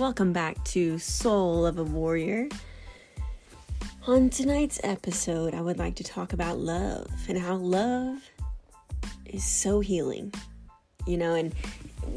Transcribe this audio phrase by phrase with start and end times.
[0.00, 2.48] Welcome back to Soul of a Warrior.
[4.06, 8.16] On tonight's episode, I would like to talk about love and how love
[9.26, 10.32] is so healing.
[11.06, 11.54] You know, and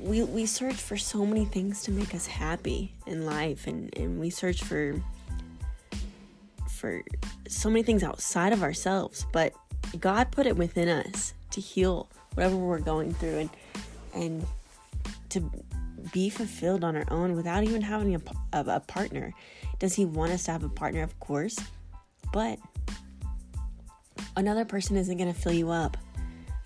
[0.00, 4.18] we we search for so many things to make us happy in life and, and
[4.18, 4.94] we search for
[6.70, 7.02] for
[7.46, 9.52] so many things outside of ourselves, but
[10.00, 13.50] God put it within us to heal whatever we're going through and
[14.14, 14.46] and
[15.28, 15.50] to
[16.12, 18.20] be fulfilled on our own without even having a,
[18.52, 19.32] a, a partner.
[19.78, 21.02] Does he want us to have a partner?
[21.02, 21.58] Of course.
[22.32, 22.58] But
[24.36, 25.96] another person isn't going to fill you up.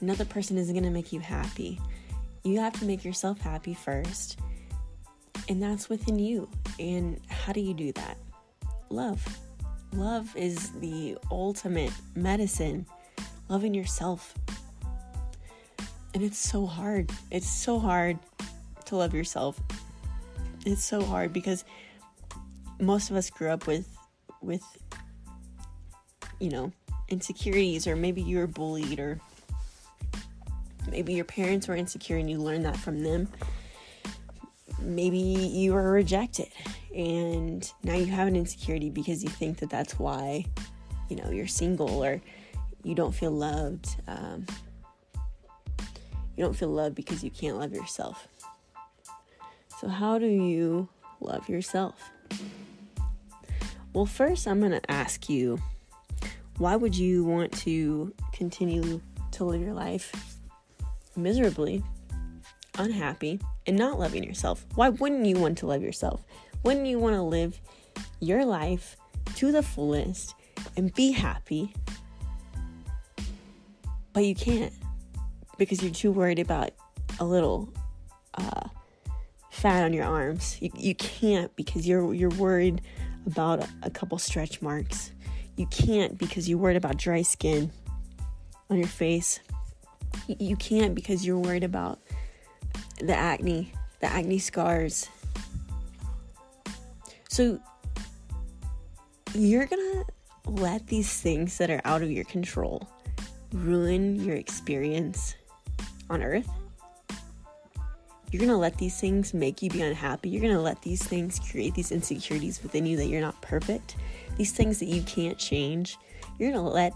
[0.01, 1.81] Another person isn't going to make you happy.
[2.45, 4.39] You have to make yourself happy first.
[5.49, 6.49] And that's within you.
[6.79, 8.17] And how do you do that?
[8.89, 9.27] Love.
[9.93, 12.87] Love is the ultimate medicine.
[13.49, 14.35] Loving yourself.
[16.15, 17.11] And it's so hard.
[17.31, 18.19] It's so hard
[18.91, 19.61] to love yourself.
[20.67, 21.65] It's so hard because
[22.79, 23.89] most of us grew up with
[24.43, 24.63] with
[26.41, 26.73] you know,
[27.09, 29.21] insecurities or maybe you were bullied or
[30.91, 33.29] maybe your parents were insecure and you learned that from them.
[34.81, 36.49] Maybe you were rejected
[36.97, 40.47] and now you have an insecurity because you think that that's why,
[41.09, 42.21] you know, you're single or
[42.83, 43.97] you don't feel loved.
[44.09, 44.47] Um,
[46.37, 48.27] you don't feel loved because you can't love yourself.
[49.81, 50.91] So, how do you
[51.23, 52.11] love yourself?
[53.95, 55.59] Well, first, I'm going to ask you
[56.59, 60.37] why would you want to continue to live your life
[61.17, 61.83] miserably,
[62.77, 64.67] unhappy, and not loving yourself?
[64.75, 66.27] Why wouldn't you want to love yourself?
[66.63, 67.59] Wouldn't you want to live
[68.21, 68.99] your life
[69.37, 70.35] to the fullest
[70.77, 71.73] and be happy?
[74.13, 74.75] But you can't
[75.57, 76.73] because you're too worried about
[77.19, 77.73] a little
[78.35, 78.69] uh,
[79.61, 80.57] fat on your arms.
[80.61, 82.81] You, you can't because you're you're worried
[83.27, 85.13] about a, couple stretch marks.
[85.57, 87.71] You can't because you're worried about dry skin
[88.71, 89.41] on your face.
[90.27, 92.01] You, you can't because you're worried about
[92.99, 95.09] the acne, the acne scars.
[97.29, 97.61] So
[99.35, 100.05] you're gonna
[100.47, 102.89] let these things that are out of your control
[103.53, 105.35] ruin your experience
[106.09, 106.49] on earth
[108.31, 110.31] you're to let these things make you be unhappy.
[110.31, 113.97] You're to let these things create these insecurities within you that you're not perfect.
[114.37, 115.99] These things that you can't change.
[116.39, 116.93] You're to let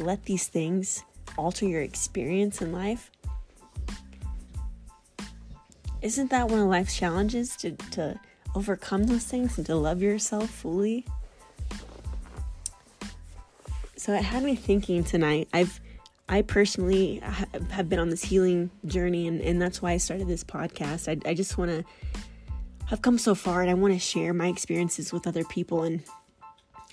[0.00, 1.04] let these things
[1.38, 3.10] alter your experience in life.
[6.02, 8.18] Isn't that one of life's challenges to, to
[8.54, 11.06] overcome those things and to love yourself fully?
[13.96, 15.48] So it had me thinking tonight.
[15.52, 15.80] I've
[16.28, 17.20] I personally
[17.70, 21.08] have been on this healing journey, and, and that's why I started this podcast.
[21.08, 21.84] I, I just want to,
[22.86, 25.84] have come so far, and I want to share my experiences with other people.
[25.84, 26.02] And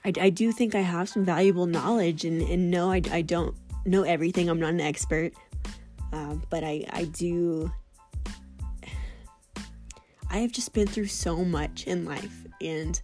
[0.06, 3.56] I, I do think I have some valuable knowledge, and, and no, I, I don't
[3.86, 4.50] know everything.
[4.50, 5.34] I'm not an expert,
[6.14, 7.72] uh, but I, I do.
[10.30, 13.02] I have just been through so much in life, and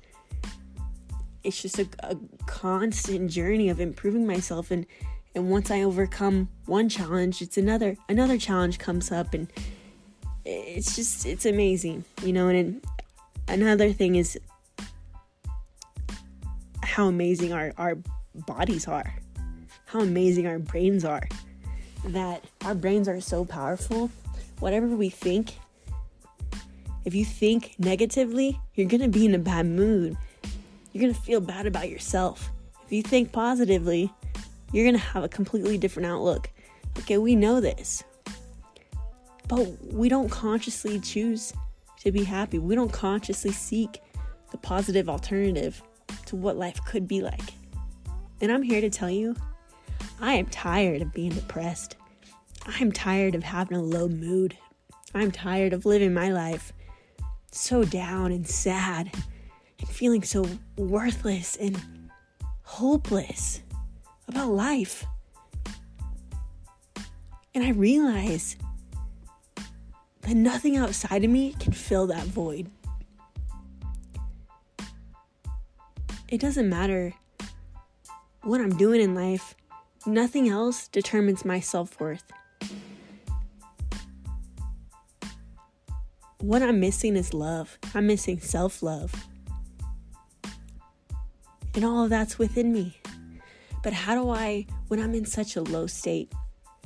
[1.44, 2.16] it's just a, a
[2.46, 4.86] constant journey of improving myself and
[5.38, 9.48] and once i overcome one challenge it's another another challenge comes up and
[10.44, 12.84] it's just it's amazing you know and
[13.48, 14.38] another thing is
[16.84, 17.98] how amazing our our
[18.46, 19.16] bodies are
[19.86, 21.28] how amazing our brains are
[22.06, 24.10] that our brains are so powerful.
[24.60, 25.58] Whatever we think
[27.06, 30.18] if you think negatively you're going to be in a bad mood.
[30.92, 32.50] You're going to feel bad about yourself.
[32.86, 34.12] If you think positively
[34.72, 36.50] you're going to have a completely different outlook.
[37.00, 38.04] Okay, we know this.
[39.48, 41.54] But we don't consciously choose
[42.02, 42.60] to be happy.
[42.60, 44.02] We don't consciously seek
[44.52, 45.82] the positive alternative
[46.26, 47.54] to what life could be like.
[48.42, 49.36] And I'm here to tell you
[50.20, 51.96] I am tired of being depressed.
[52.66, 54.58] I'm tired of having a low mood.
[55.14, 56.74] I'm tired of living my life
[57.52, 59.12] so down and sad
[59.80, 60.46] and feeling so
[60.78, 61.82] worthless and
[62.64, 63.62] hopeless
[64.28, 65.06] about life.
[67.56, 68.56] And I realize
[70.22, 72.70] that nothing outside of me can fill that void.
[76.30, 77.14] It doesn't matter
[78.44, 79.56] what I'm doing in life,
[80.06, 82.24] nothing else determines my self worth.
[86.40, 87.78] What I'm missing is love.
[87.94, 89.28] I'm missing self love.
[91.76, 92.98] And all of that's within me.
[93.84, 96.32] But how do I, when I'm in such a low state,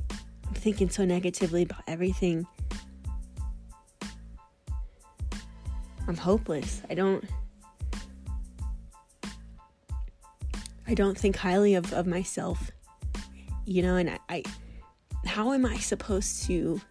[0.09, 2.45] I'm thinking so negatively about everything.
[6.07, 6.81] I'm hopeless.
[6.89, 7.23] I don't
[10.88, 12.69] I don't think highly of, of myself.
[13.65, 14.43] You know, and I, I
[15.25, 16.81] how am I supposed to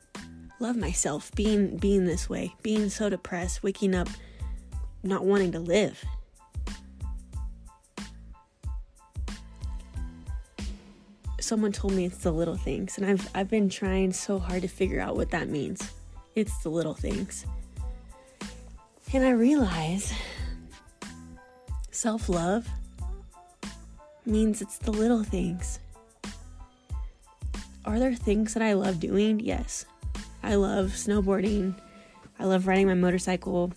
[0.58, 4.08] love myself being being this way, being so depressed, waking up
[5.02, 6.02] not wanting to live?
[11.50, 14.68] Someone told me it's the little things, and I've I've been trying so hard to
[14.68, 15.82] figure out what that means.
[16.36, 17.44] It's the little things.
[19.12, 20.12] And I realize
[21.90, 22.68] self love
[24.24, 25.80] means it's the little things.
[27.84, 29.40] Are there things that I love doing?
[29.40, 29.86] Yes.
[30.44, 31.74] I love snowboarding.
[32.38, 33.72] I love riding my motorcycle.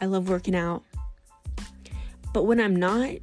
[0.00, 0.84] I love working out.
[2.32, 3.16] But when I'm not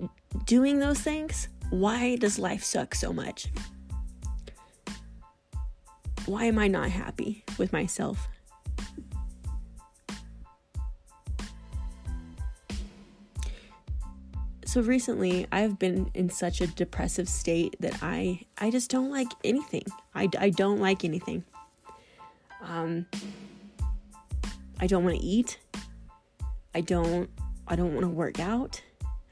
[0.45, 3.47] doing those things, why does life suck so much?
[6.25, 8.27] Why am I not happy with myself?
[14.77, 19.31] so recently I've been in such a depressive state that I I just don't like
[19.43, 19.85] anything.
[20.13, 21.43] I, I don't like anything.
[22.61, 23.07] Um
[24.79, 25.57] I don't want to eat.
[26.75, 27.27] I don't
[27.67, 28.79] I don't want to work out.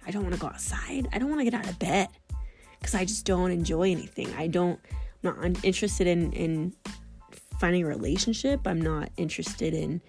[0.08, 1.10] I don't want to go outside.
[1.14, 2.08] I don't want to get out of bed
[2.82, 4.34] cuz I just don't enjoy anything.
[4.36, 4.80] I don't
[5.24, 6.74] I'm not interested in in
[7.60, 8.68] finding a relationship.
[8.68, 10.02] I'm not interested in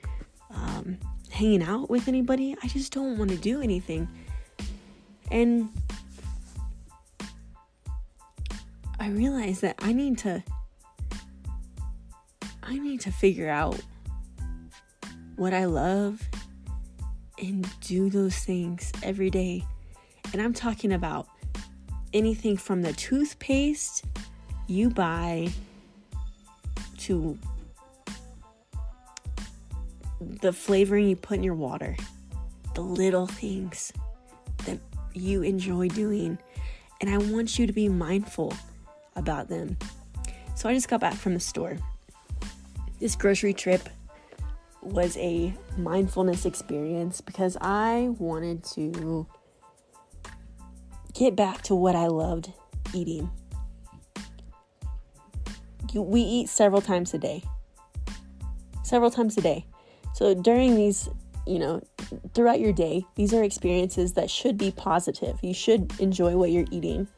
[0.50, 0.98] um,
[1.30, 2.56] hanging out with anybody.
[2.62, 4.08] I just don't want to do anything.
[5.30, 5.68] And
[8.98, 10.42] I realized that I need to
[12.62, 13.80] I need to figure out
[15.36, 16.20] what I love
[17.38, 19.64] and do those things every day.
[20.32, 21.28] And I'm talking about
[22.16, 24.04] anything from the toothpaste
[24.66, 25.48] you buy
[26.98, 27.38] to
[30.40, 31.96] the flavoring you put in your water.
[32.74, 33.92] The little things
[34.64, 34.78] that
[35.12, 36.38] you enjoy doing.
[37.00, 38.54] And I want you to be mindful
[39.14, 39.76] about them.
[40.54, 41.76] So I just got back from the store.
[42.98, 43.88] This grocery trip
[44.80, 49.26] was a mindfulness experience because I wanted to
[51.16, 52.52] get back to what I loved
[52.92, 53.30] eating.
[55.94, 57.42] We eat several times a day.
[58.82, 59.64] Several times a day.
[60.14, 61.08] So during these,
[61.46, 61.80] you know,
[62.34, 65.38] throughout your day, these are experiences that should be positive.
[65.42, 67.08] You should enjoy what you're eating.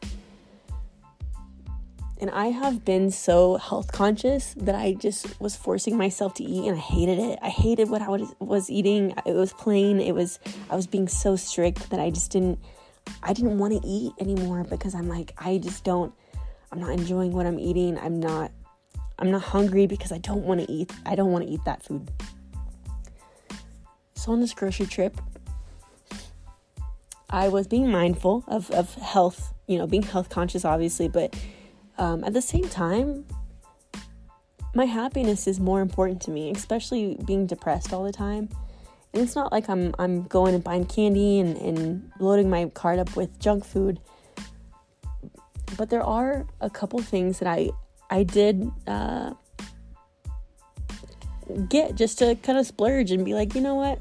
[2.21, 6.69] And I have been so health conscious that I just was forcing myself to eat
[6.69, 7.39] and I hated it.
[7.43, 8.09] I hated what I
[8.41, 9.15] was eating.
[9.27, 10.01] It was plain.
[10.01, 10.39] It was
[10.71, 12.59] I was being so strict that I just didn't
[13.23, 16.13] I didn't want to eat anymore because I'm like I just don't
[16.71, 17.99] I'm not enjoying what I'm eating.
[17.99, 18.53] I'm not
[19.19, 20.93] I'm not hungry because I don't want to eat.
[21.05, 22.11] I don't want to eat that food.
[24.15, 25.21] So on this grocery trip,
[27.31, 31.37] I was being mindful of, of health, you know, being health conscious, obviously, but
[31.99, 33.27] um, at the same time,
[34.75, 38.49] my happiness is more important to me, especially being depressed all the time.
[39.19, 43.17] It's not like I'm I'm going and buying candy and, and loading my cart up
[43.17, 44.01] with junk food.
[45.77, 47.71] But there are a couple things that I
[48.11, 49.35] I did uh,
[51.69, 53.99] get just to kind of splurge and be like, you know what?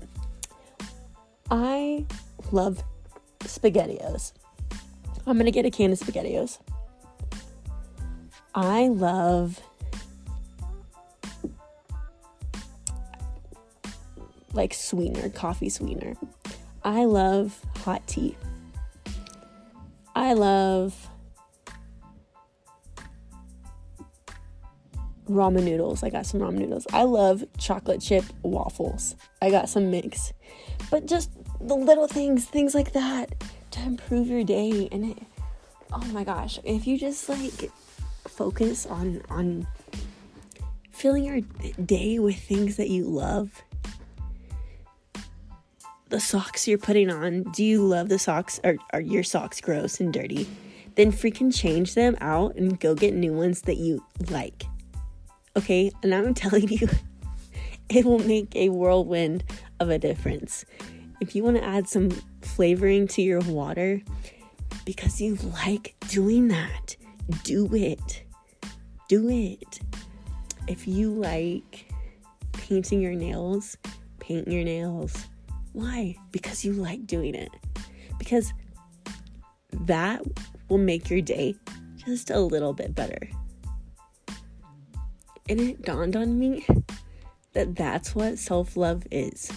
[1.50, 2.06] I
[2.52, 2.84] love
[3.40, 4.34] SpaghettiOs.
[5.26, 6.60] I'm gonna get a can of SpaghettiOs.
[8.54, 9.62] I love
[14.58, 16.16] like sweetener, coffee sweetener.
[16.84, 18.36] I love hot tea.
[20.16, 21.10] I love
[25.30, 26.04] ramen noodles.
[26.04, 26.88] I got some ramen noodles.
[26.92, 29.16] I love chocolate chip waffles.
[29.42, 30.34] I got some mix.
[30.90, 35.18] But just the little things, things like that to improve your day and it
[35.94, 37.72] oh my gosh, if you just like
[38.28, 39.68] focus on on
[40.92, 41.42] filling your
[41.86, 43.62] day with things that you love.
[46.10, 48.62] The socks you're putting on, do you love the socks?
[48.64, 50.48] Or are your socks gross and dirty?
[50.96, 54.64] Then freaking change them out and go get new ones that you like.
[55.58, 56.88] Okay, and I'm telling you,
[57.90, 59.44] it will make a whirlwind
[59.82, 60.64] of a difference.
[61.20, 62.12] If you want to add some
[62.42, 64.02] flavoring to your water
[64.86, 66.96] because you like doing that,
[67.44, 68.24] do it.
[69.10, 69.82] Do it.
[70.68, 71.92] If you like
[72.54, 73.78] painting your nails,
[74.20, 75.28] paint your nails.
[75.78, 76.16] Why?
[76.32, 77.52] Because you like doing it.
[78.18, 78.52] Because
[79.72, 80.24] that
[80.70, 81.54] will make your day
[81.98, 83.30] just a little bit better.
[85.48, 86.66] And it dawned on me
[87.54, 89.52] that that's what self love is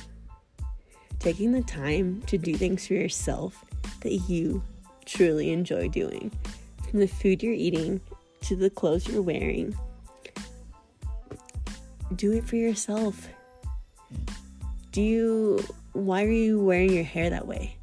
[1.21, 3.65] taking the time to do things for yourself
[4.03, 4.63] that you
[5.07, 6.31] truly enjoy doing.
[6.91, 7.99] From the food you're eating
[8.43, 9.75] to the clothes you're wearing,
[12.15, 13.27] do it for yourself.
[14.93, 17.77] Do you, why are you wearing your hair that way?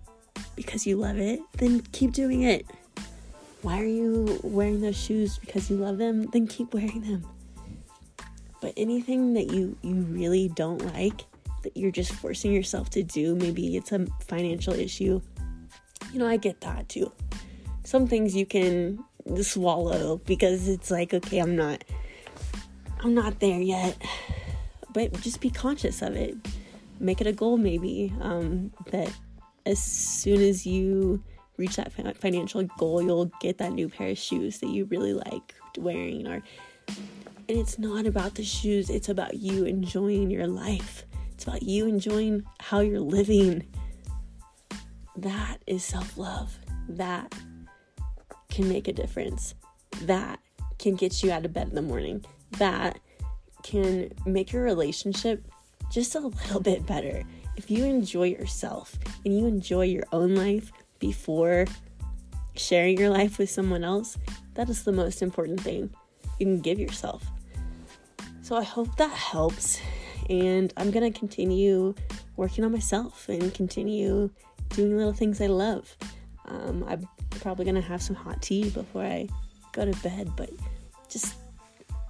[0.56, 1.40] Because you love it?
[1.58, 2.66] Then keep doing it.
[3.62, 6.28] Why are you wearing those shoes because you love them?
[6.32, 7.28] Then keep wearing them.
[8.62, 11.26] But anything that you you really don't like
[11.64, 15.22] that you're just forcing yourself to do, maybe it's a financial issue.
[16.14, 17.12] You know, I get that too.
[17.84, 19.04] Some things you can
[19.42, 21.84] swallow because it's like, okay, I'm not
[23.02, 24.02] I'm not there yet.
[24.94, 26.36] But just be conscious of it.
[27.00, 29.12] Make it a goal maybe um, that
[29.66, 31.24] as soon as you
[31.58, 35.56] reach that financial goal, you'll get that new pair of shoes that you really like
[35.78, 36.42] wearing or
[37.50, 41.06] and it's not about the shoes, it's about you enjoying your life.
[41.32, 43.66] It's about you enjoying how you're living.
[45.16, 46.60] That is self love.
[46.90, 47.34] That
[48.50, 49.56] can make a difference.
[50.04, 50.40] That
[50.78, 52.26] can get you out of bed in the morning.
[52.58, 53.00] That
[53.64, 55.48] can make your relationship
[55.92, 57.24] just a little bit better.
[57.56, 61.66] If you enjoy yourself and you enjoy your own life before
[62.56, 64.18] sharing your life with someone else,
[64.54, 65.90] that is the most important thing
[66.40, 67.26] you can give yourself.
[68.42, 69.80] So I hope that helps.
[70.30, 71.96] And I'm going to continue
[72.36, 74.30] working on myself and continue
[74.70, 75.96] doing little things I love.
[76.46, 79.28] Um, I'm probably going to have some hot tea before I
[79.74, 80.50] go to bed, but
[81.10, 81.36] just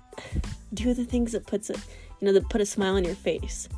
[0.74, 1.76] do the things that puts a
[2.20, 3.70] you know that put a smile on your face.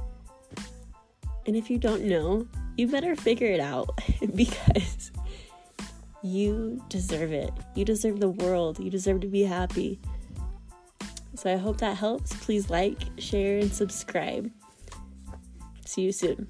[1.45, 3.99] And if you don't know, you better figure it out
[4.35, 5.11] because
[6.21, 7.51] you deserve it.
[7.75, 8.79] You deserve the world.
[8.79, 9.99] You deserve to be happy.
[11.35, 12.33] So I hope that helps.
[12.45, 14.51] Please like, share, and subscribe.
[15.85, 16.47] See you soon.